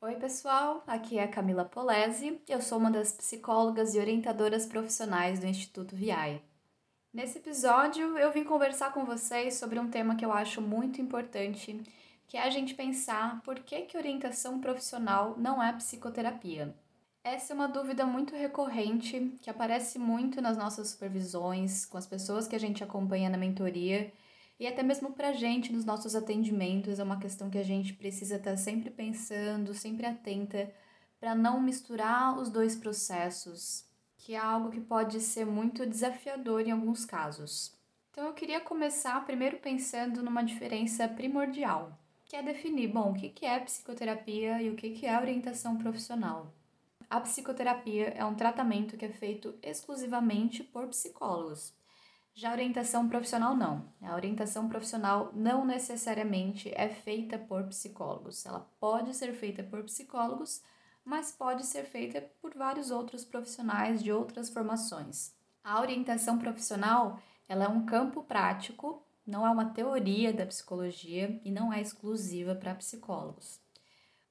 Oi, 0.00 0.14
pessoal, 0.14 0.84
aqui 0.86 1.18
é 1.18 1.24
a 1.24 1.28
Camila 1.28 1.64
Polese, 1.64 2.40
eu 2.48 2.62
sou 2.62 2.78
uma 2.78 2.88
das 2.88 3.10
psicólogas 3.10 3.96
e 3.96 3.98
orientadoras 3.98 4.64
profissionais 4.64 5.40
do 5.40 5.46
Instituto 5.48 5.96
VI. 5.96 6.40
Nesse 7.12 7.38
episódio, 7.38 8.16
eu 8.16 8.30
vim 8.30 8.44
conversar 8.44 8.92
com 8.92 9.04
vocês 9.04 9.54
sobre 9.54 9.76
um 9.76 9.90
tema 9.90 10.14
que 10.14 10.24
eu 10.24 10.32
acho 10.32 10.62
muito 10.62 11.02
importante, 11.02 11.82
que 12.28 12.36
é 12.36 12.42
a 12.42 12.48
gente 12.48 12.76
pensar 12.76 13.42
por 13.42 13.58
que, 13.58 13.82
que 13.82 13.96
orientação 13.96 14.60
profissional 14.60 15.34
não 15.36 15.60
é 15.60 15.72
psicoterapia. 15.72 16.72
Essa 17.24 17.52
é 17.52 17.56
uma 17.56 17.66
dúvida 17.66 18.06
muito 18.06 18.36
recorrente 18.36 19.36
que 19.42 19.50
aparece 19.50 19.98
muito 19.98 20.40
nas 20.40 20.56
nossas 20.56 20.90
supervisões, 20.90 21.84
com 21.84 21.98
as 21.98 22.06
pessoas 22.06 22.46
que 22.46 22.54
a 22.54 22.60
gente 22.60 22.84
acompanha 22.84 23.28
na 23.28 23.36
mentoria 23.36 24.12
e 24.58 24.66
até 24.66 24.82
mesmo 24.82 25.12
para 25.12 25.28
a 25.28 25.32
gente 25.32 25.72
nos 25.72 25.84
nossos 25.84 26.14
atendimentos. 26.14 26.98
É 26.98 27.04
uma 27.04 27.18
questão 27.18 27.48
que 27.48 27.58
a 27.58 27.62
gente 27.62 27.94
precisa 27.94 28.36
estar 28.36 28.56
sempre 28.56 28.90
pensando, 28.90 29.72
sempre 29.74 30.06
atenta, 30.06 30.72
para 31.20 31.34
não 31.34 31.60
misturar 31.60 32.38
os 32.38 32.50
dois 32.50 32.76
processos, 32.76 33.84
que 34.16 34.34
é 34.34 34.38
algo 34.38 34.70
que 34.70 34.80
pode 34.80 35.20
ser 35.20 35.44
muito 35.44 35.86
desafiador 35.86 36.60
em 36.62 36.70
alguns 36.70 37.04
casos. 37.04 37.76
Então 38.10 38.26
eu 38.26 38.34
queria 38.34 38.60
começar 38.60 39.24
primeiro 39.24 39.58
pensando 39.58 40.22
numa 40.22 40.42
diferença 40.42 41.08
primordial, 41.08 41.96
que 42.24 42.36
é 42.36 42.42
definir, 42.42 42.88
bom, 42.88 43.12
o 43.12 43.14
que 43.14 43.46
é 43.46 43.58
psicoterapia 43.60 44.60
e 44.60 44.70
o 44.70 44.74
que 44.74 45.06
é 45.06 45.18
orientação 45.18 45.76
profissional. 45.78 46.52
A 47.10 47.20
psicoterapia 47.20 48.08
é 48.08 48.24
um 48.24 48.34
tratamento 48.34 48.96
que 48.96 49.04
é 49.04 49.08
feito 49.08 49.54
exclusivamente 49.62 50.62
por 50.62 50.86
psicólogos. 50.88 51.72
Já 52.38 52.50
a 52.50 52.52
orientação 52.52 53.08
profissional 53.08 53.56
não. 53.56 53.92
A 54.00 54.14
orientação 54.14 54.68
profissional 54.68 55.32
não 55.34 55.64
necessariamente 55.64 56.72
é 56.72 56.88
feita 56.88 57.36
por 57.36 57.64
psicólogos. 57.64 58.46
Ela 58.46 58.60
pode 58.78 59.12
ser 59.16 59.32
feita 59.32 59.60
por 59.64 59.82
psicólogos, 59.82 60.62
mas 61.04 61.32
pode 61.32 61.66
ser 61.66 61.82
feita 61.86 62.20
por 62.40 62.54
vários 62.54 62.92
outros 62.92 63.24
profissionais 63.24 64.00
de 64.00 64.12
outras 64.12 64.48
formações. 64.50 65.34
A 65.64 65.80
orientação 65.80 66.38
profissional, 66.38 67.20
ela 67.48 67.64
é 67.64 67.68
um 67.68 67.84
campo 67.84 68.22
prático, 68.22 69.02
não 69.26 69.44
é 69.44 69.50
uma 69.50 69.70
teoria 69.70 70.32
da 70.32 70.46
psicologia 70.46 71.40
e 71.44 71.50
não 71.50 71.72
é 71.72 71.80
exclusiva 71.80 72.54
para 72.54 72.72
psicólogos. 72.76 73.60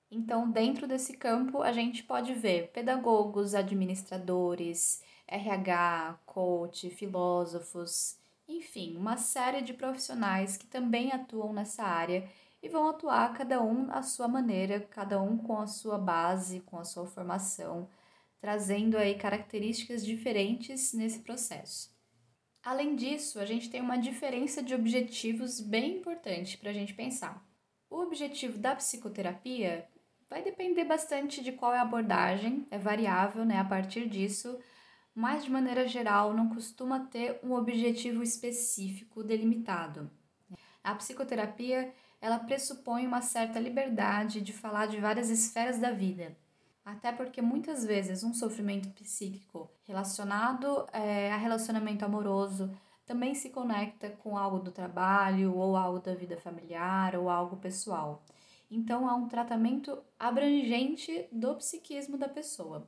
Então, 0.10 0.50
dentro 0.50 0.88
desse 0.88 1.17
campo, 1.17 1.62
a 1.62 1.73
gente 1.73 2.04
pode 2.04 2.34
ver 2.34 2.72
pedagogos, 2.72 3.54
administradores, 3.54 5.04
RH, 5.28 6.20
coach, 6.25 6.89
filósofos, 6.89 8.17
enfim, 8.47 8.95
uma 8.95 9.17
série 9.17 9.61
de 9.61 9.73
profissionais 9.73 10.56
que 10.56 10.66
também 10.66 11.11
atuam 11.11 11.52
nessa 11.52 11.83
área 11.83 12.30
e 12.64 12.70
vão 12.70 12.88
atuar 12.88 13.33
cada 13.33 13.61
um 13.61 13.92
à 13.92 14.02
sua 14.02 14.28
maneira, 14.28 14.80
cada 14.80 15.22
um 15.22 15.38
com 15.38 15.59
a 15.59 15.67
sua 15.67 15.98
base, 15.98 16.61
com 16.61 16.80
a 16.80 16.83
sua 16.83 17.05
formação, 17.05 17.89
trazendo 18.39 18.98
aí 18.98 19.16
características 19.16 20.05
diferentes 20.05 20.94
nesse 20.94 21.20
processo. 21.20 21.95
Além 22.64 22.95
disso, 22.95 23.39
a 23.39 23.45
gente 23.45 23.70
tem 23.70 23.81
uma 23.81 23.98
diferença 23.98 24.64
de 24.64 24.73
objetivos 24.73 25.59
bem 25.59 25.98
importante 25.98 26.58
para 26.58 26.70
a 26.70 26.73
gente 26.73 26.94
pensar. 26.94 27.45
O 27.89 28.02
objetivo 28.02 28.58
da 28.58 28.75
psicoterapia 28.75 29.88
Vai 30.30 30.44
depender 30.44 30.83
bastante 30.83 31.42
de 31.42 31.53
qual 31.53 31.73
é 31.73 31.78
a 31.78 31.83
abordagem, 31.83 32.67
é 32.70 32.78
variável, 32.78 33.45
né, 33.45 33.59
a 33.59 33.64
partir 33.64 34.09
disso, 34.09 34.59
mas 35.18 35.44
de 35.44 35.50
maneira 35.50 35.88
geral 35.88 36.32
não 36.32 36.48
costuma 36.48 37.00
ter 37.00 37.40
um 37.42 37.54
objetivo 37.54 38.22
específico 38.22 39.23
delimitado. 39.23 40.12
A 40.84 40.94
psicoterapia, 40.94 41.92
ela 42.22 42.38
pressupõe 42.38 43.08
uma 43.08 43.23
certa 43.23 43.60
liberdade 43.60 44.42
de 44.42 44.54
falar 44.54 44.86
de 44.86 45.00
várias 45.00 45.32
esferas 45.32 45.80
da 45.80 45.90
vida. 45.90 46.38
Até 46.86 47.12
porque 47.12 47.42
muitas 47.42 47.84
vezes 47.84 48.23
um 48.23 48.32
sofrimento 48.32 48.90
psíquico 48.90 49.72
relacionado 49.88 50.88
é, 50.94 51.32
a 51.32 51.38
relacionamento 51.38 52.06
amoroso 52.06 52.70
também 53.04 53.34
se 53.34 53.49
conecta 53.49 54.11
com 54.11 54.38
algo 54.38 54.60
do 54.60 54.72
trabalho, 54.72 55.55
ou 55.55 55.76
algo 55.76 55.99
da 55.99 56.14
vida 56.14 56.38
familiar, 56.38 57.16
ou 57.16 57.28
algo 57.28 57.58
pessoal. 57.58 58.23
Então, 58.70 59.10
há 59.10 59.16
um 59.16 59.28
tratamento 59.28 59.98
abrangente 60.20 61.28
do 61.32 61.55
psiquismo 61.55 62.20
da 62.20 62.30
pessoa. 62.30 62.88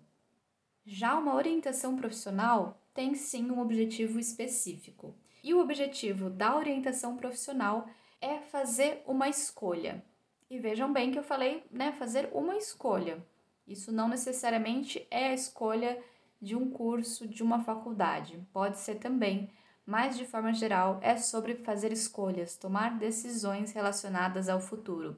Já 0.85 1.17
uma 1.17 1.35
orientação 1.35 1.95
profissional 1.95 2.81
tem 2.94 3.16
sim 3.16 3.50
um 3.51 3.59
objetivo 3.59 4.19
específico. 4.19 5.16
E 5.44 5.53
o 5.53 5.59
objetivo 5.59 6.29
da 6.29 6.56
orientação 6.56 7.16
profissional 7.16 7.88
é 8.22 8.40
fazer 8.40 9.03
uma 9.07 9.29
escolha. 9.29 10.03
E 10.50 10.59
vejam 10.59 10.91
bem 10.91 11.12
que 11.12 11.19
eu 11.19 11.23
falei, 11.23 11.63
né, 11.72 11.91
fazer 11.91 12.29
uma 12.34 12.57
escolha. 12.57 13.23
Isso 13.67 13.91
não 13.91 14.07
necessariamente 14.07 15.06
é 15.12 15.28
a 15.28 15.34
escolha 15.34 16.01
de 16.41 16.56
um 16.56 16.69
curso, 16.69 17.28
de 17.28 17.44
uma 17.44 17.59
faculdade. 17.59 18.40
Pode 18.51 18.79
ser 18.79 18.96
também, 18.96 19.50
mas 19.85 20.17
de 20.17 20.25
forma 20.25 20.51
geral 20.53 21.00
é 21.01 21.16
sobre 21.17 21.56
fazer 21.56 21.91
escolhas, 21.91 22.57
tomar 22.57 22.97
decisões 22.97 23.72
relacionadas 23.72 24.50
ao 24.50 24.59
futuro. 24.59 25.17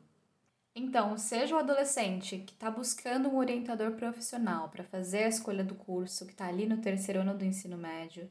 Então, 0.73 1.17
seja 1.17 1.55
o 1.55 1.59
adolescente 1.59 2.37
que 2.39 2.53
está 2.53 2.71
buscando 2.71 3.27
um 3.29 3.37
orientador 3.37 3.91
profissional 3.91 4.69
para 4.69 4.83
fazer 4.85 5.23
a 5.25 5.27
escolha 5.27 5.63
do 5.63 5.75
curso, 5.75 6.25
que 6.25 6.31
está 6.31 6.47
ali 6.47 6.65
no 6.65 6.77
terceiro 6.77 7.21
ano 7.21 7.37
do 7.37 7.43
ensino 7.43 7.77
médio, 7.77 8.29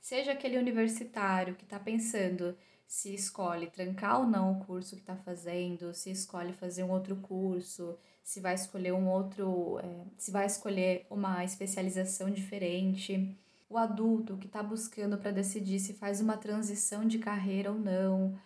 seja 0.00 0.32
aquele 0.32 0.58
universitário 0.58 1.54
que 1.54 1.64
está 1.64 1.78
pensando 1.78 2.56
se 2.86 3.14
escolhe 3.14 3.70
trancar 3.70 4.20
ou 4.20 4.26
não 4.26 4.52
o 4.52 4.64
curso 4.64 4.96
que 4.96 5.02
está 5.02 5.16
fazendo, 5.16 5.94
se 5.94 6.10
escolhe 6.10 6.52
fazer 6.52 6.82
um 6.82 6.90
outro 6.90 7.16
curso, 7.16 7.98
se 8.22 8.40
vai 8.40 8.54
escolher 8.54 8.92
um 8.92 9.08
outro, 9.08 9.78
é, 9.80 10.04
se 10.18 10.30
vai 10.30 10.46
escolher 10.46 11.06
uma 11.10 11.44
especialização 11.44 12.30
diferente, 12.30 13.36
o 13.68 13.78
adulto 13.78 14.36
que 14.36 14.46
está 14.46 14.62
buscando 14.62 15.16
para 15.18 15.30
decidir 15.30 15.78
se 15.80 15.94
faz 15.94 16.20
uma 16.20 16.36
transição 16.36 17.06
de 17.06 17.18
carreira 17.18 17.70
ou 17.70 17.78
não 17.78 18.38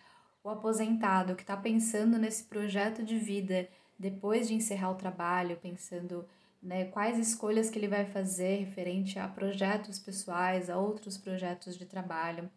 o 0.47 0.49
aposentado 0.49 1.35
que 1.35 1.41
está 1.41 1.57
pensando 1.57 2.17
nesse 2.17 2.45
projeto 2.45 3.03
de 3.03 3.17
vida 3.17 3.67
depois 3.99 4.47
de 4.47 4.53
encerrar 4.53 4.91
o 4.91 4.95
trabalho, 4.95 5.57
pensando 5.57 6.25
né, 6.63 6.85
quais 6.85 7.19
escolhas 7.19 7.69
que 7.69 7.77
ele 7.77 7.89
vai 7.89 8.05
fazer 8.05 8.59
referente 8.59 9.19
a 9.19 9.27
projetos 9.27 9.99
pessoais, 9.99 10.69
a 10.69 10.77
outros 10.77 11.17
projetos 11.17 11.77
de 11.77 11.85
trabalho. 11.85 12.49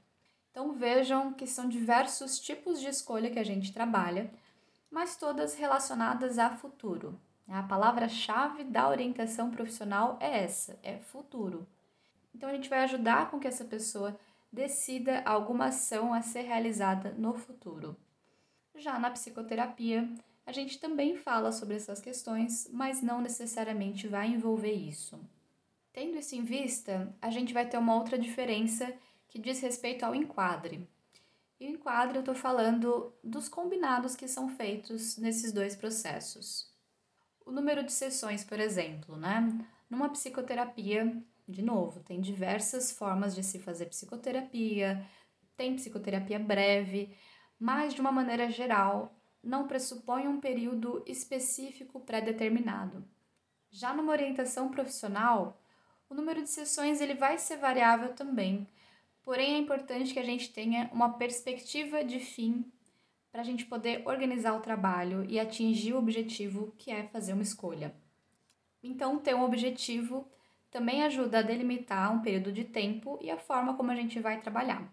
Então 0.53 0.73
vejam 0.73 1.33
que 1.33 1.49
são 1.49 1.69
diversos 1.69 2.39
tipos 2.39 2.81
de 2.81 2.87
escolha 2.87 3.29
que 3.29 3.41
a 3.41 3.45
gente 3.45 3.73
trabalha, 3.73 4.31
mas 4.89 5.17
todas 5.17 5.57
relacionadas 5.57 6.39
a 6.39 6.51
futuro. 6.51 7.19
A 7.49 7.61
palavra-chave 7.65 8.63
da 8.63 8.89
orientação 8.89 9.51
profissional 9.51 10.17
é 10.21 10.45
essa, 10.45 10.79
é 10.85 10.99
futuro. 10.99 11.67
Então 12.33 12.49
a 12.49 12.53
gente 12.53 12.71
vai 12.71 12.85
ajudar 12.85 13.33
com 13.33 13.41
que 13.41 13.49
essa 13.49 13.65
pessoa 13.65 14.17
decida 14.53 15.23
alguma 15.23 15.67
ação 15.67 16.13
a 16.13 16.23
ser 16.23 16.43
realizada 16.43 17.15
no 17.17 17.35
futuro. 17.35 17.97
Já 18.75 18.99
na 18.99 19.11
psicoterapia, 19.11 20.09
a 20.47 20.53
gente 20.53 20.79
também 20.79 21.17
fala 21.17 21.53
sobre 21.53 21.77
essas 21.77 22.01
questões, 22.01 22.69
mas 22.73 23.03
não 23.03 23.21
necessariamente 23.21 24.09
vai 24.09 24.29
envolver 24.29 24.73
isso. 24.73 25.21
Tendo 25.93 26.19
isso 26.19 26.35
em 26.35 26.43
vista, 26.43 27.15
a 27.21 27.31
gente 27.31 27.53
vai 27.53 27.69
ter 27.69 27.79
uma 27.79 27.95
outra 27.95 28.19
diferença 28.19 28.93
que 29.29 29.39
diz 29.39 29.61
respeito 29.61 30.05
ao 30.05 30.15
enquadre. 30.15 30.89
E 31.59 31.67
o 31.67 31.71
enquadre 31.71 32.17
eu 32.17 32.21
estou 32.21 32.35
falando 32.35 33.13
dos 33.23 33.49
combinados 33.49 34.17
que 34.17 34.27
são 34.27 34.49
feitos 34.49 35.19
nesses 35.19 35.53
dois 35.53 35.77
processos. 35.77 36.73
O 37.45 37.53
número 37.53 37.85
de 37.85 37.93
sessões, 37.93 38.45
por 38.45 38.59
exemplo, 38.59 39.17
né? 39.17 39.47
Numa 39.89 40.09
psicoterapia, 40.09 41.23
de 41.51 41.63
novo, 41.63 42.01
tem 42.01 42.21
diversas 42.21 42.93
formas 42.93 43.35
de 43.35 43.43
se 43.43 43.59
fazer 43.59 43.87
psicoterapia, 43.87 45.07
tem 45.57 45.75
psicoterapia 45.75 46.39
breve, 46.39 47.15
mas 47.59 47.93
de 47.93 48.01
uma 48.01 48.13
maneira 48.13 48.49
geral, 48.51 49.15
não 49.43 49.67
pressupõe 49.67 50.27
um 50.27 50.41
período 50.41 51.03
específico 51.07 52.01
pré-determinado. 52.01 53.05
Já 53.71 53.95
numa 53.95 54.13
orientação 54.13 54.71
profissional, 54.71 55.61
o 56.09 56.15
número 56.15 56.43
de 56.43 56.51
sessões 56.51 57.01
ele 57.01 57.15
vai 57.15 57.39
ser 57.39 57.57
variável 57.57 58.15
também, 58.15 58.69
porém 59.23 59.55
é 59.55 59.59
importante 59.59 60.13
que 60.13 60.19
a 60.19 60.25
gente 60.25 60.53
tenha 60.53 60.91
uma 60.93 61.15
perspectiva 61.15 62.03
de 62.03 62.19
fim 62.19 62.65
para 63.31 63.43
a 63.43 63.45
gente 63.45 63.65
poder 63.65 64.03
organizar 64.07 64.55
o 64.55 64.61
trabalho 64.61 65.25
e 65.29 65.39
atingir 65.39 65.93
o 65.93 65.99
objetivo 65.99 66.75
que 66.77 66.91
é 66.91 67.05
fazer 67.05 67.33
uma 67.33 67.43
escolha. 67.43 67.95
Então, 68.83 69.19
ter 69.19 69.35
um 69.35 69.45
objetivo 69.45 70.29
também 70.71 71.03
ajuda 71.03 71.39
a 71.39 71.43
delimitar 71.43 72.13
um 72.13 72.23
período 72.23 72.53
de 72.53 72.65
tempo 72.65 73.19
e 73.21 73.31
a 73.31 73.37
forma 73.37 73.77
como 73.77 73.91
a 73.91 73.97
gente 73.97 74.21
vai 74.21 74.41
trabalhar. 74.41 74.91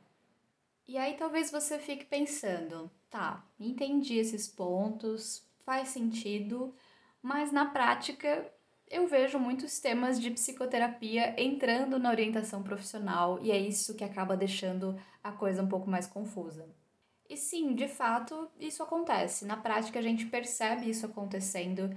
E 0.88 0.97
aí 0.97 1.15
talvez 1.15 1.51
você 1.51 1.77
fique 1.77 2.06
pensando, 2.06 2.89
tá, 3.09 3.44
entendi 3.59 4.18
esses 4.18 4.47
pontos, 4.47 5.45
faz 5.65 5.89
sentido, 5.89 6.74
mas 7.21 7.51
na 7.51 7.65
prática 7.65 8.50
eu 8.89 9.06
vejo 9.06 9.38
muitos 9.38 9.79
temas 9.79 10.19
de 10.19 10.31
psicoterapia 10.31 11.35
entrando 11.38 12.00
na 12.00 12.09
orientação 12.09 12.63
profissional 12.63 13.38
e 13.41 13.51
é 13.51 13.57
isso 13.57 13.95
que 13.95 14.03
acaba 14.03 14.38
deixando 14.38 14.97
a 15.21 15.31
coisa 15.31 15.62
um 15.62 15.68
pouco 15.68 15.89
mais 15.89 16.07
confusa. 16.07 16.65
E 17.29 17.35
sim, 17.35 17.75
de 17.75 17.89
fato, 17.89 18.50
isso 18.57 18.81
acontece. 18.81 19.45
Na 19.45 19.57
prática, 19.57 20.00
a 20.00 20.01
gente 20.01 20.25
percebe 20.27 20.89
isso 20.89 21.06
acontecendo 21.06 21.94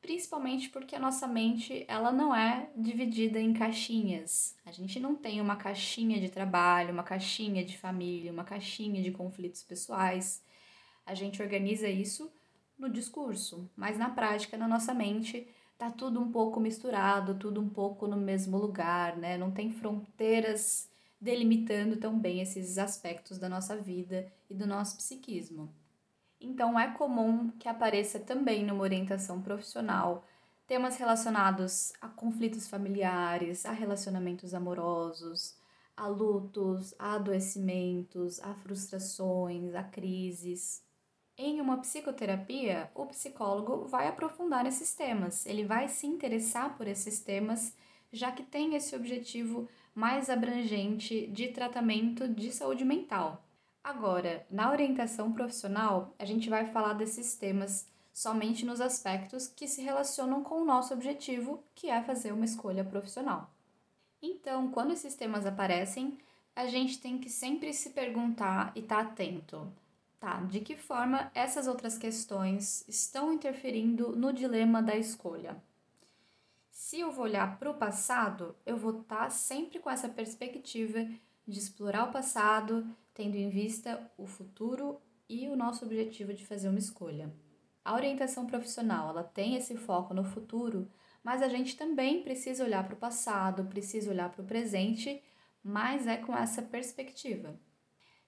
principalmente 0.00 0.68
porque 0.70 0.94
a 0.94 0.98
nossa 0.98 1.26
mente 1.26 1.84
ela 1.88 2.12
não 2.12 2.34
é 2.34 2.70
dividida 2.76 3.40
em 3.40 3.52
caixinhas. 3.52 4.56
A 4.64 4.70
gente 4.70 5.00
não 5.00 5.14
tem 5.14 5.40
uma 5.40 5.56
caixinha 5.56 6.20
de 6.20 6.28
trabalho, 6.28 6.92
uma 6.92 7.02
caixinha 7.02 7.64
de 7.64 7.76
família, 7.76 8.32
uma 8.32 8.44
caixinha 8.44 9.02
de 9.02 9.10
conflitos 9.10 9.62
pessoais. 9.62 10.42
A 11.04 11.14
gente 11.14 11.42
organiza 11.42 11.88
isso 11.88 12.30
no 12.78 12.88
discurso, 12.88 13.68
mas 13.76 13.98
na 13.98 14.10
prática, 14.10 14.56
na 14.56 14.68
nossa 14.68 14.94
mente, 14.94 15.48
tá 15.76 15.90
tudo 15.90 16.20
um 16.20 16.30
pouco 16.30 16.60
misturado, 16.60 17.34
tudo 17.34 17.60
um 17.60 17.68
pouco 17.68 18.06
no 18.06 18.16
mesmo 18.16 18.56
lugar, 18.56 19.16
né? 19.16 19.36
Não 19.36 19.50
tem 19.50 19.70
fronteiras 19.72 20.88
delimitando 21.20 21.96
tão 21.96 22.18
bem 22.18 22.40
esses 22.40 22.78
aspectos 22.78 23.38
da 23.38 23.48
nossa 23.48 23.76
vida 23.76 24.32
e 24.48 24.54
do 24.54 24.66
nosso 24.66 24.96
psiquismo. 24.96 25.72
Então 26.40 26.78
é 26.78 26.92
comum 26.92 27.50
que 27.58 27.68
apareça 27.68 28.20
também 28.20 28.64
numa 28.64 28.82
orientação 28.82 29.42
profissional 29.42 30.24
temas 30.66 30.96
relacionados 30.96 31.92
a 32.00 32.08
conflitos 32.08 32.68
familiares, 32.68 33.64
a 33.64 33.72
relacionamentos 33.72 34.52
amorosos, 34.52 35.56
a 35.96 36.06
lutos, 36.06 36.94
a 36.98 37.14
adoecimentos, 37.14 38.38
a 38.40 38.54
frustrações, 38.54 39.74
a 39.74 39.82
crises. 39.82 40.82
Em 41.36 41.60
uma 41.60 41.78
psicoterapia, 41.78 42.90
o 42.94 43.06
psicólogo 43.06 43.86
vai 43.86 44.08
aprofundar 44.08 44.62
nesses 44.62 44.94
temas, 44.94 45.46
ele 45.46 45.64
vai 45.64 45.88
se 45.88 46.06
interessar 46.06 46.76
por 46.76 46.86
esses 46.86 47.20
temas, 47.20 47.74
já 48.12 48.30
que 48.30 48.42
tem 48.42 48.74
esse 48.74 48.94
objetivo 48.94 49.68
mais 49.94 50.28
abrangente 50.28 51.26
de 51.28 51.48
tratamento 51.48 52.28
de 52.28 52.52
saúde 52.52 52.84
mental. 52.84 53.47
Agora, 53.88 54.46
na 54.50 54.70
orientação 54.70 55.32
profissional, 55.32 56.14
a 56.18 56.24
gente 56.26 56.50
vai 56.50 56.66
falar 56.66 56.92
desses 56.92 57.34
temas 57.36 57.88
somente 58.12 58.66
nos 58.66 58.82
aspectos 58.82 59.46
que 59.46 59.66
se 59.66 59.80
relacionam 59.80 60.44
com 60.44 60.60
o 60.60 60.64
nosso 60.64 60.92
objetivo, 60.92 61.64
que 61.74 61.88
é 61.88 62.02
fazer 62.02 62.30
uma 62.32 62.44
escolha 62.44 62.84
profissional. 62.84 63.50
Então, 64.20 64.70
quando 64.70 64.92
esses 64.92 65.14
temas 65.14 65.46
aparecem, 65.46 66.18
a 66.54 66.66
gente 66.66 66.98
tem 66.98 67.16
que 67.16 67.30
sempre 67.30 67.72
se 67.72 67.88
perguntar 67.88 68.72
e 68.76 68.80
estar 68.80 69.06
tá 69.06 69.10
atento 69.10 69.72
Tá, 70.20 70.40
de 70.40 70.60
que 70.60 70.76
forma 70.76 71.30
essas 71.34 71.66
outras 71.66 71.96
questões 71.96 72.86
estão 72.86 73.32
interferindo 73.32 74.14
no 74.14 74.34
dilema 74.34 74.82
da 74.82 74.96
escolha? 74.96 75.56
Se 76.70 77.00
eu 77.00 77.10
vou 77.10 77.24
olhar 77.24 77.58
para 77.58 77.70
o 77.70 77.74
passado, 77.74 78.54
eu 78.66 78.76
vou 78.76 79.00
estar 79.00 79.16
tá 79.16 79.30
sempre 79.30 79.78
com 79.78 79.88
essa 79.88 80.10
perspectiva 80.10 81.08
de 81.46 81.58
explorar 81.58 82.08
o 82.08 82.12
passado, 82.12 82.86
tendo 83.18 83.34
em 83.34 83.50
vista 83.50 84.08
o 84.16 84.28
futuro 84.28 85.02
e 85.28 85.48
o 85.48 85.56
nosso 85.56 85.84
objetivo 85.84 86.32
de 86.32 86.46
fazer 86.46 86.68
uma 86.68 86.78
escolha. 86.78 87.34
A 87.84 87.92
orientação 87.92 88.46
profissional, 88.46 89.10
ela 89.10 89.24
tem 89.24 89.56
esse 89.56 89.76
foco 89.76 90.14
no 90.14 90.22
futuro, 90.22 90.88
mas 91.24 91.42
a 91.42 91.48
gente 91.48 91.76
também 91.76 92.22
precisa 92.22 92.62
olhar 92.62 92.84
para 92.84 92.94
o 92.94 92.98
passado, 92.98 93.64
precisa 93.64 94.08
olhar 94.12 94.30
para 94.30 94.42
o 94.42 94.46
presente, 94.46 95.20
mas 95.64 96.06
é 96.06 96.16
com 96.16 96.32
essa 96.32 96.62
perspectiva. 96.62 97.58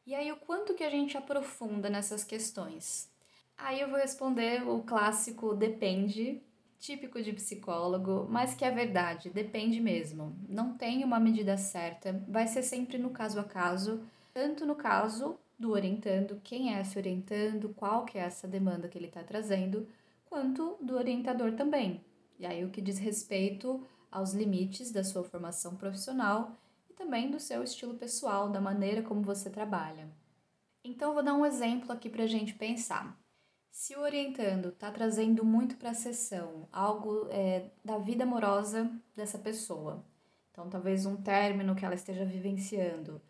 E 0.05 0.13
aí, 0.13 0.33
o 0.33 0.39
quanto 0.39 0.75
que 0.75 0.83
a 0.83 0.91
gente 0.91 1.17
aprofunda 1.17 1.89
nessas 1.89 2.25
questões? 2.25 3.09
Aí 3.57 3.81
eu 3.81 3.89
vou 3.89 3.99
responder 3.99 4.69
o 4.69 4.83
clássico 4.83 5.55
depende, 5.55 6.43
típico 6.81 7.23
de 7.23 7.33
psicólogo, 7.33 8.27
mas 8.29 8.55
que 8.55 8.65
é 8.65 8.73
verdade, 8.73 9.31
depende 9.31 9.81
mesmo. 9.81 10.37
Não 10.49 10.77
tem 10.77 11.05
uma 11.05 11.21
medida 11.21 11.57
certa, 11.57 12.25
vai 12.27 12.49
ser 12.49 12.65
sempre 12.65 12.99
no 12.99 13.11
caso 13.11 13.39
a 13.39 13.45
caso, 13.45 14.05
tanto 14.33 14.67
no 14.67 14.75
caso 14.75 15.39
do 15.59 15.73
orientando, 15.73 16.41
quem 16.43 16.75
é 16.75 16.81
esse 16.81 16.99
orientando, 16.99 17.75
qual 17.75 18.05
que 18.05 18.19
é 18.19 18.23
essa 18.23 18.49
demanda 18.49 18.89
que 18.89 18.97
ele 18.97 19.07
está 19.07 19.23
trazendo, 19.23 19.87
quanto 20.27 20.77
do 20.81 20.97
orientador 20.97 21.53
também. 21.53 22.05
E 22.39 22.47
aí 22.47 22.65
o 22.65 22.71
que 22.71 22.81
diz 22.81 22.99
respeito 22.99 23.87
aos 24.11 24.33
limites 24.33 24.91
da 24.91 25.05
sua 25.05 25.23
formação 25.23 25.77
profissional 25.77 26.57
também 27.01 27.31
do 27.31 27.41
seu 27.41 27.65
estilo 27.65 27.95
pessoal, 27.95 28.51
da 28.51 28.61
maneira 28.61 29.03
como 29.03 29.23
você 29.23 29.49
trabalha. 29.49 30.07
Então, 30.85 31.09
eu 31.09 31.15
vou 31.15 31.23
dar 31.23 31.35
um 31.35 31.47
exemplo 31.47 31.91
aqui 31.91 32.11
para 32.11 32.25
a 32.25 32.27
gente 32.27 32.55
pensar. 32.55 33.19
Se 33.71 33.97
o 33.97 34.01
orientando 34.01 34.69
está 34.69 34.91
trazendo 34.91 35.43
muito 35.43 35.77
para 35.77 35.91
a 35.91 35.95
sessão 35.95 36.69
algo 36.71 37.27
é, 37.31 37.71
da 37.83 37.97
vida 37.97 38.25
amorosa 38.25 38.91
dessa 39.17 39.39
pessoa, 39.39 40.05
então 40.51 40.69
talvez 40.69 41.07
um 41.07 41.17
término 41.17 41.75
que 41.75 41.85
ela 41.85 41.95
esteja 41.95 42.25
vivenciando, 42.25 43.21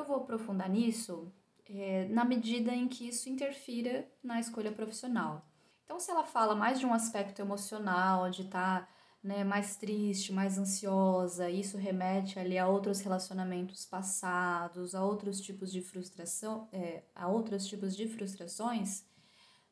eu 0.00 0.04
vou 0.04 0.16
aprofundar 0.16 0.68
nisso 0.68 1.32
é, 1.68 2.06
na 2.08 2.24
medida 2.24 2.74
em 2.74 2.88
que 2.88 3.08
isso 3.08 3.28
interfira 3.28 4.10
na 4.22 4.40
escolha 4.40 4.72
profissional. 4.72 5.46
Então, 5.84 5.98
se 5.98 6.10
ela 6.10 6.24
fala 6.24 6.54
mais 6.54 6.78
de 6.78 6.86
um 6.86 6.92
aspecto 6.92 7.40
emocional, 7.40 8.30
de 8.30 8.42
estar 8.42 8.82
tá 8.82 8.88
né, 9.22 9.42
mais 9.42 9.76
triste, 9.76 10.32
mais 10.32 10.58
ansiosa, 10.58 11.50
isso 11.50 11.76
remete 11.76 12.38
ali 12.38 12.58
a 12.58 12.68
outros 12.68 13.00
relacionamentos 13.00 13.84
passados, 13.84 14.94
a 14.94 15.04
outros 15.04 15.40
tipos 15.40 15.72
de 15.72 15.82
frustração, 15.82 16.68
é, 16.72 17.02
a 17.14 17.28
outros 17.28 17.66
tipos 17.66 17.96
de 17.96 18.06
frustrações, 18.06 19.04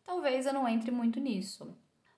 talvez 0.05 0.47
eu 0.47 0.53
não 0.53 0.69
entre 0.69 0.91
muito 0.91 1.21
nisso. 1.21 1.77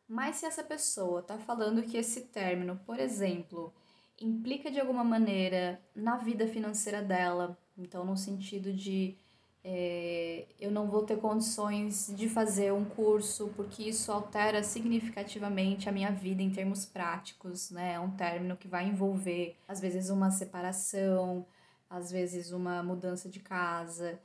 Mas 0.08 0.37
se 0.37 0.46
essa 0.46 0.62
pessoa 0.62 1.20
está 1.20 1.38
falando 1.38 1.82
que 1.82 1.96
esse 1.99 2.22
término, 2.22 2.81
por 2.87 2.99
exemplo, 2.99 3.75
implica 4.19 4.70
de 4.70 4.81
alguma 4.81 5.04
maneira 5.04 5.81
na 5.94 6.16
vida 6.16 6.46
financeira 6.46 7.02
dela, 7.02 7.58
então 7.78 8.04
no 8.04 8.16
sentido 8.16 8.72
de 8.72 9.16
é, 9.64 10.46
eu 10.58 10.70
não 10.70 10.88
vou 10.88 11.02
ter 11.02 11.19
condições 11.19 12.12
de 12.16 12.28
fazer 12.28 12.72
um 12.72 12.84
curso 12.84 13.52
porque 13.56 13.82
isso 13.82 14.10
altera 14.12 14.62
significativamente 14.62 15.88
a 15.88 15.92
minha 15.92 16.10
vida 16.10 16.42
em 16.42 16.50
termos 16.50 16.86
práticos, 16.86 17.70
né? 17.70 17.94
É 17.94 18.00
um 18.00 18.10
término 18.10 18.56
que 18.56 18.69
vai 18.69 18.86
envolver, 18.86 19.56
às 19.66 19.80
vezes, 19.80 20.10
uma 20.10 20.30
separação, 20.30 21.44
às 21.90 22.10
vezes, 22.10 22.52
uma 22.52 22.82
mudança 22.82 23.28
de 23.28 23.40
casa. 23.40 24.19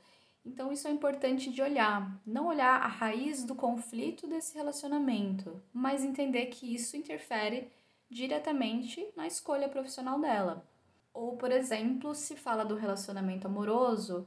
Então, 0.44 0.70
isso 0.72 0.86
é 0.86 0.90
importante 0.90 1.50
de 1.50 1.62
olhar. 1.62 2.20
Não 2.26 2.46
olhar 2.46 2.80
a 2.80 2.86
raiz 2.86 3.44
do 3.44 3.54
conflito 3.54 4.26
desse 4.28 4.54
relacionamento, 4.54 5.60
mas 5.72 6.04
entender 6.04 6.46
que 6.46 6.74
isso 6.74 6.96
interfere 6.96 7.70
diretamente 8.10 9.06
na 9.16 9.26
escolha 9.26 9.68
profissional 9.68 10.20
dela. 10.20 10.66
Ou, 11.14 11.36
por 11.36 11.50
exemplo, 11.52 12.14
se 12.14 12.36
fala 12.36 12.64
do 12.64 12.74
relacionamento 12.76 13.46
amoroso 13.46 14.26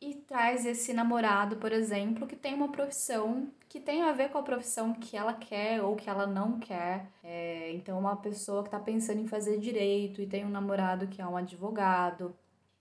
e 0.00 0.14
traz 0.14 0.66
esse 0.66 0.92
namorado, 0.92 1.56
por 1.56 1.72
exemplo, 1.72 2.26
que 2.26 2.36
tem 2.36 2.54
uma 2.54 2.70
profissão 2.70 3.50
que 3.68 3.80
tem 3.80 4.02
a 4.02 4.12
ver 4.12 4.30
com 4.30 4.38
a 4.38 4.42
profissão 4.42 4.94
que 4.94 5.16
ela 5.16 5.34
quer 5.34 5.82
ou 5.82 5.96
que 5.96 6.08
ela 6.08 6.26
não 6.26 6.58
quer. 6.60 7.10
É, 7.24 7.72
então, 7.72 7.98
uma 7.98 8.16
pessoa 8.16 8.62
que 8.62 8.68
está 8.68 8.78
pensando 8.78 9.20
em 9.20 9.26
fazer 9.26 9.58
direito 9.58 10.20
e 10.22 10.26
tem 10.26 10.44
um 10.44 10.50
namorado 10.50 11.08
que 11.08 11.20
é 11.20 11.26
um 11.26 11.36
advogado. 11.36 12.36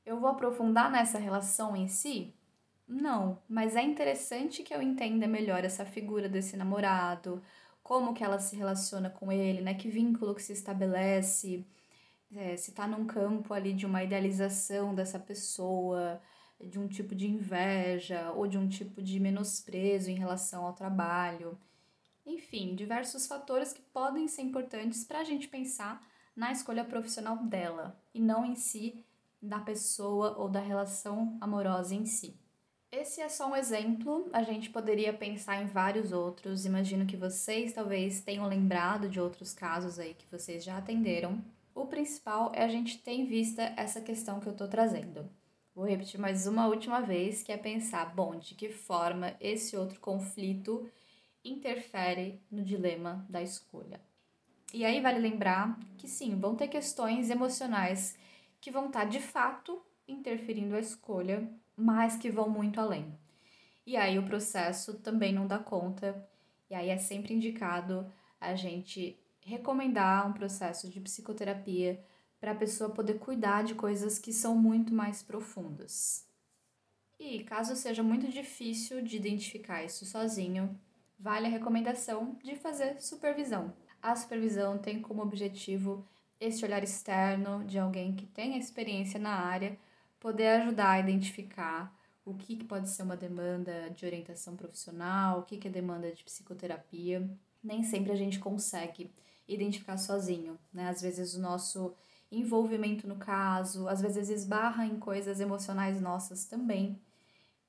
Eu 0.05 0.19
vou 0.19 0.29
aprofundar 0.29 0.91
nessa 0.91 1.17
relação 1.17 1.75
em 1.75 1.87
si? 1.87 2.33
Não, 2.87 3.39
mas 3.49 3.75
é 3.75 3.81
interessante 3.81 4.61
que 4.63 4.73
eu 4.73 4.81
entenda 4.81 5.27
melhor 5.27 5.63
essa 5.65 5.85
figura 5.85 6.29
desse 6.29 6.55
namorado, 6.55 7.41
como 7.81 8.13
que 8.13 8.23
ela 8.23 8.39
se 8.39 8.55
relaciona 8.55 9.09
com 9.09 9.31
ele, 9.31 9.61
né? 9.61 9.73
Que 9.73 9.89
vínculo 9.89 10.35
que 10.35 10.43
se 10.43 10.53
estabelece, 10.53 11.65
é, 12.35 12.57
se 12.57 12.71
está 12.71 12.87
num 12.87 13.05
campo 13.05 13.53
ali 13.53 13.73
de 13.73 13.85
uma 13.85 14.03
idealização 14.03 14.93
dessa 14.93 15.17
pessoa, 15.19 16.21
de 16.59 16.79
um 16.79 16.87
tipo 16.87 17.15
de 17.15 17.27
inveja 17.27 18.31
ou 18.31 18.47
de 18.47 18.57
um 18.57 18.67
tipo 18.67 19.01
de 19.01 19.19
menosprezo 19.19 20.09
em 20.09 20.15
relação 20.15 20.65
ao 20.65 20.73
trabalho. 20.73 21.57
Enfim, 22.25 22.75
diversos 22.75 23.27
fatores 23.27 23.71
que 23.71 23.81
podem 23.81 24.27
ser 24.27 24.41
importantes 24.41 25.03
para 25.03 25.19
a 25.19 25.23
gente 25.23 25.47
pensar 25.47 26.05
na 26.35 26.51
escolha 26.51 26.83
profissional 26.83 27.37
dela 27.37 27.99
e 28.13 28.19
não 28.19 28.45
em 28.45 28.55
si 28.55 29.05
da 29.41 29.59
pessoa 29.59 30.37
ou 30.37 30.49
da 30.49 30.59
relação 30.59 31.37
amorosa 31.39 31.93
em 31.93 32.05
si. 32.05 32.35
Esse 32.91 33.21
é 33.21 33.29
só 33.29 33.49
um 33.49 33.55
exemplo, 33.55 34.29
a 34.31 34.41
gente 34.41 34.69
poderia 34.69 35.13
pensar 35.13 35.61
em 35.61 35.67
vários 35.67 36.11
outros. 36.11 36.65
Imagino 36.65 37.05
que 37.05 37.17
vocês 37.17 37.73
talvez 37.73 38.21
tenham 38.21 38.47
lembrado 38.47 39.09
de 39.09 39.19
outros 39.19 39.53
casos 39.53 39.99
aí 39.99 40.13
que 40.13 40.25
vocês 40.31 40.63
já 40.63 40.77
atenderam. 40.77 41.43
O 41.75 41.87
principal 41.87 42.53
é 42.55 42.63
a 42.63 42.69
gente 42.69 42.99
ter 42.99 43.11
em 43.11 43.25
vista 43.25 43.61
essa 43.75 43.99
questão 43.99 44.39
que 44.39 44.47
eu 44.47 44.53
estou 44.53 44.65
trazendo. 44.65 45.29
Vou 45.75 45.85
repetir 45.85 46.17
mais 46.17 46.47
uma 46.47 46.67
última 46.67 47.01
vez, 47.01 47.43
que 47.43 47.51
é 47.51 47.57
pensar, 47.57 48.15
bom, 48.15 48.39
de 48.39 48.55
que 48.55 48.69
forma 48.69 49.35
esse 49.41 49.75
outro 49.75 49.99
conflito 49.99 50.89
interfere 51.43 52.41
no 52.49 52.63
dilema 52.63 53.25
da 53.29 53.41
escolha. 53.41 53.99
E 54.73 54.85
aí 54.85 55.01
vale 55.01 55.19
lembrar 55.19 55.77
que 55.97 56.07
sim, 56.07 56.39
vão 56.39 56.55
ter 56.55 56.69
questões 56.69 57.29
emocionais 57.29 58.17
que 58.61 58.71
vão 58.71 58.87
estar 58.87 59.03
de 59.03 59.19
fato 59.19 59.85
interferindo 60.07 60.77
a 60.77 60.79
escolha, 60.79 61.45
mas 61.75 62.15
que 62.15 62.31
vão 62.31 62.49
muito 62.49 62.79
além. 62.79 63.13
E 63.85 63.97
aí 63.97 64.17
o 64.17 64.23
processo 64.23 64.93
também 64.99 65.33
não 65.33 65.45
dá 65.45 65.59
conta, 65.59 66.25
e 66.69 66.73
aí 66.73 66.87
é 66.87 66.97
sempre 66.97 67.33
indicado 67.33 68.09
a 68.39 68.55
gente 68.55 69.19
recomendar 69.45 70.27
um 70.27 70.33
processo 70.33 70.89
de 70.89 70.99
psicoterapia 70.99 72.03
para 72.39 72.51
a 72.51 72.55
pessoa 72.55 72.89
poder 72.89 73.19
cuidar 73.19 73.63
de 73.63 73.75
coisas 73.75 74.19
que 74.19 74.33
são 74.33 74.55
muito 74.57 74.93
mais 74.93 75.21
profundas. 75.21 76.27
E 77.19 77.43
caso 77.43 77.75
seja 77.75 78.03
muito 78.03 78.27
difícil 78.27 79.01
de 79.01 79.15
identificar 79.15 79.83
isso 79.83 80.05
sozinho, 80.05 80.77
vale 81.17 81.45
a 81.45 81.49
recomendação 81.49 82.37
de 82.43 82.55
fazer 82.55 82.99
supervisão. 82.99 83.73
A 84.01 84.15
supervisão 84.15 84.77
tem 84.77 85.01
como 85.01 85.21
objetivo 85.21 86.05
esse 86.39 86.65
olhar 86.65 86.83
externo 86.83 87.63
de 87.65 87.79
alguém 87.79 88.15
que 88.15 88.25
tem 88.25 88.57
experiência 88.57 89.19
na 89.19 89.31
área, 89.31 89.77
poder 90.19 90.61
ajudar 90.61 90.91
a 90.91 90.99
identificar 90.99 91.95
o 92.25 92.33
que 92.33 92.63
pode 92.63 92.89
ser 92.89 93.03
uma 93.03 93.15
demanda 93.15 93.89
de 93.91 94.05
orientação 94.05 94.55
profissional, 94.55 95.39
o 95.39 95.43
que 95.43 95.67
é 95.67 95.71
demanda 95.71 96.11
de 96.11 96.23
psicoterapia. 96.23 97.29
Nem 97.63 97.83
sempre 97.83 98.11
a 98.11 98.15
gente 98.15 98.39
consegue 98.39 99.11
identificar 99.47 99.97
sozinho, 99.97 100.57
né? 100.73 100.89
Às 100.89 101.01
vezes 101.01 101.33
o 101.35 101.41
nosso 101.41 101.93
envolvimento 102.31 103.07
no 103.07 103.15
caso, 103.15 103.87
às 103.87 104.01
vezes 104.01 104.29
esbarra 104.29 104.85
em 104.85 104.99
coisas 104.99 105.39
emocionais 105.39 106.01
nossas 106.01 106.45
também. 106.45 106.99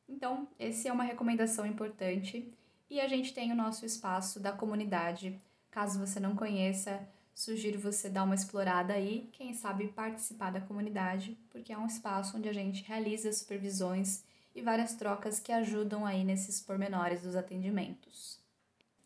Então, 0.09 0.49
essa 0.59 0.88
é 0.88 0.92
uma 0.92 1.04
recomendação 1.04 1.66
importante. 1.66 2.52
E 2.88 3.00
a 3.00 3.09
gente 3.09 3.35
tem 3.35 3.52
o 3.52 3.56
nosso 3.56 3.85
espaço 3.85 4.38
da 4.38 4.52
comunidade. 4.52 5.40
Caso 5.71 5.99
você 5.99 6.21
não 6.21 6.37
conheça, 6.37 7.06
sugiro 7.35 7.78
você 7.78 8.09
dar 8.09 8.23
uma 8.23 8.35
explorada 8.35 8.95
aí, 8.95 9.28
quem 9.33 9.52
sabe 9.52 9.88
participar 9.88 10.50
da 10.50 10.61
comunidade, 10.61 11.37
porque 11.50 11.73
é 11.73 11.78
um 11.78 11.87
espaço 11.87 12.37
onde 12.37 12.49
a 12.49 12.52
gente 12.52 12.85
realiza 12.85 13.33
supervisões 13.33 14.25
e 14.54 14.62
várias 14.62 14.95
trocas 14.95 15.38
que 15.38 15.52
ajudam 15.52 16.06
aí 16.06 16.25
nesses 16.25 16.61
pormenores 16.61 17.23
dos 17.23 17.37
atendimentos. 17.37 18.38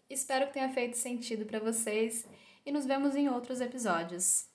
Espero 0.09 0.47
que 0.47 0.55
tenha 0.55 0.73
feito 0.73 0.97
sentido 0.97 1.45
para 1.45 1.59
vocês 1.59 2.27
e 2.65 2.73
nos 2.73 2.87
vemos 2.87 3.15
em 3.15 3.29
outros 3.29 3.61
episódios. 3.61 4.50